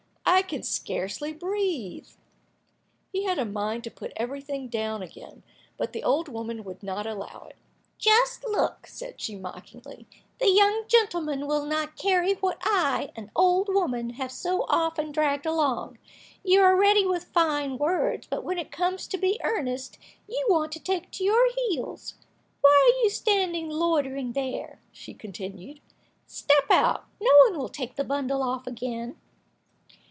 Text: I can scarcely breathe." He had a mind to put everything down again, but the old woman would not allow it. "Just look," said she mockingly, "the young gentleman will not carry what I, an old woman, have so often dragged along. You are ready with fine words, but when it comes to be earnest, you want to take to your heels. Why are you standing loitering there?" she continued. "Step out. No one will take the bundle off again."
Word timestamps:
I 0.33 0.43
can 0.43 0.63
scarcely 0.63 1.33
breathe." 1.33 2.07
He 3.11 3.25
had 3.25 3.37
a 3.37 3.45
mind 3.45 3.83
to 3.83 3.91
put 3.91 4.13
everything 4.15 4.69
down 4.69 5.01
again, 5.03 5.43
but 5.77 5.93
the 5.93 6.03
old 6.03 6.29
woman 6.29 6.63
would 6.63 6.81
not 6.81 7.05
allow 7.05 7.47
it. 7.49 7.57
"Just 7.99 8.43
look," 8.47 8.87
said 8.87 9.19
she 9.21 9.35
mockingly, 9.35 10.07
"the 10.39 10.49
young 10.49 10.85
gentleman 10.87 11.45
will 11.47 11.65
not 11.65 11.95
carry 11.97 12.33
what 12.35 12.57
I, 12.61 13.11
an 13.15 13.29
old 13.35 13.67
woman, 13.69 14.11
have 14.11 14.31
so 14.31 14.65
often 14.67 15.11
dragged 15.11 15.45
along. 15.45 15.99
You 16.43 16.61
are 16.61 16.75
ready 16.77 17.05
with 17.05 17.25
fine 17.25 17.77
words, 17.77 18.25
but 18.27 18.43
when 18.43 18.57
it 18.57 18.71
comes 18.71 19.07
to 19.09 19.17
be 19.19 19.39
earnest, 19.43 19.99
you 20.27 20.45
want 20.49 20.71
to 20.71 20.79
take 20.79 21.11
to 21.11 21.23
your 21.23 21.45
heels. 21.69 22.15
Why 22.61 22.71
are 22.71 23.03
you 23.03 23.09
standing 23.11 23.69
loitering 23.69 24.31
there?" 24.33 24.79
she 24.91 25.13
continued. 25.13 25.81
"Step 26.25 26.71
out. 26.71 27.05
No 27.19 27.31
one 27.43 27.57
will 27.59 27.69
take 27.69 27.95
the 27.95 28.03
bundle 28.05 28.41
off 28.41 28.65
again." 28.65 29.17